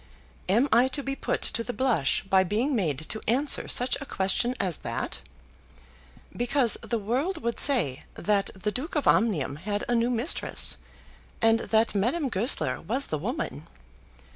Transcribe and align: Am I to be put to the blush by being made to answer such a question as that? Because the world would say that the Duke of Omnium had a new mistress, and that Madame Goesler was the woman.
Am 0.49 0.67
I 0.73 0.87
to 0.87 1.03
be 1.03 1.15
put 1.15 1.43
to 1.43 1.63
the 1.63 1.73
blush 1.77 2.23
by 2.23 2.43
being 2.43 2.75
made 2.75 3.01
to 3.09 3.21
answer 3.27 3.67
such 3.67 3.95
a 4.01 4.05
question 4.07 4.55
as 4.59 4.77
that? 4.77 5.21
Because 6.35 6.75
the 6.81 6.97
world 6.97 7.43
would 7.43 7.59
say 7.59 8.05
that 8.15 8.49
the 8.59 8.71
Duke 8.71 8.95
of 8.95 9.07
Omnium 9.07 9.57
had 9.57 9.83
a 9.87 9.93
new 9.93 10.09
mistress, 10.09 10.77
and 11.39 11.59
that 11.59 11.93
Madame 11.93 12.29
Goesler 12.29 12.81
was 12.81 13.05
the 13.13 13.19
woman. 13.19 13.67